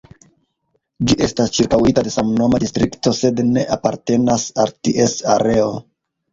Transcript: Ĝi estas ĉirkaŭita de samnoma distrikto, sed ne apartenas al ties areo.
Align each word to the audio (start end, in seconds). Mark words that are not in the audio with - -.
Ĝi 1.11 1.17
estas 1.25 1.51
ĉirkaŭita 1.57 2.05
de 2.07 2.15
samnoma 2.17 2.61
distrikto, 2.65 3.15
sed 3.21 3.45
ne 3.53 3.69
apartenas 3.79 4.49
al 4.67 4.77
ties 4.91 5.17
areo. 5.39 5.73